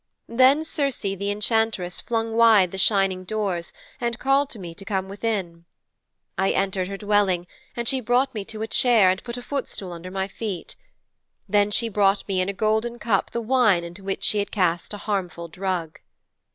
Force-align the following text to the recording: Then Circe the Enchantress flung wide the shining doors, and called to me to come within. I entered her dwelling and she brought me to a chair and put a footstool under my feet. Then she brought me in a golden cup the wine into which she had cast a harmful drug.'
Then 0.29 0.63
Circe 0.63 1.01
the 1.03 1.29
Enchantress 1.29 1.99
flung 2.01 2.33
wide 2.35 2.71
the 2.71 2.79
shining 2.79 3.23
doors, 3.23 3.71
and 3.99 4.17
called 4.17 4.49
to 4.49 4.57
me 4.57 4.73
to 4.73 4.83
come 4.83 5.07
within. 5.07 5.65
I 6.39 6.49
entered 6.49 6.87
her 6.87 6.97
dwelling 6.97 7.45
and 7.75 7.87
she 7.87 8.01
brought 8.01 8.33
me 8.33 8.43
to 8.45 8.63
a 8.63 8.67
chair 8.67 9.11
and 9.11 9.23
put 9.23 9.37
a 9.37 9.43
footstool 9.43 9.91
under 9.93 10.09
my 10.09 10.27
feet. 10.27 10.75
Then 11.47 11.69
she 11.69 11.87
brought 11.87 12.27
me 12.27 12.41
in 12.41 12.49
a 12.49 12.51
golden 12.53 12.97
cup 12.97 13.29
the 13.29 13.41
wine 13.41 13.83
into 13.83 14.03
which 14.03 14.23
she 14.23 14.39
had 14.39 14.49
cast 14.49 14.91
a 14.91 14.97
harmful 15.05 15.47
drug.' 15.47 15.99